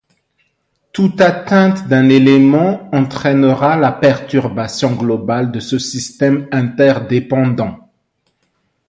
[0.93, 7.87] Toute atteinte d'un élément entrainera la perturbation globale de ce système interdépendant.